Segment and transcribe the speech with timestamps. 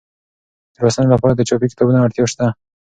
[0.75, 2.45] د لوستنې لپاره د چاپي کتابونو اړتیا شته.